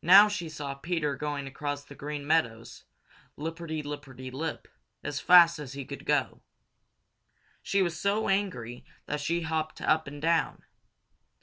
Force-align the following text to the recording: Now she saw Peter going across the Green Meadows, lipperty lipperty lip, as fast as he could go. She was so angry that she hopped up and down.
Now 0.00 0.26
she 0.28 0.48
saw 0.48 0.72
Peter 0.74 1.16
going 1.16 1.46
across 1.46 1.84
the 1.84 1.94
Green 1.94 2.26
Meadows, 2.26 2.84
lipperty 3.36 3.82
lipperty 3.82 4.30
lip, 4.32 4.68
as 5.02 5.20
fast 5.20 5.58
as 5.58 5.74
he 5.74 5.84
could 5.84 6.06
go. 6.06 6.40
She 7.62 7.82
was 7.82 8.00
so 8.00 8.30
angry 8.30 8.86
that 9.04 9.20
she 9.20 9.42
hopped 9.42 9.82
up 9.82 10.06
and 10.06 10.22
down. 10.22 10.62